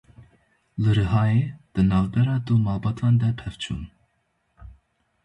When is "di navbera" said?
1.73-2.35